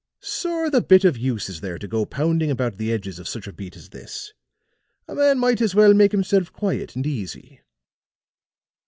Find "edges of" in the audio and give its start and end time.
2.91-3.27